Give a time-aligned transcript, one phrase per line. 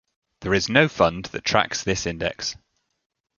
[0.39, 2.55] There is no fund that tracks this index.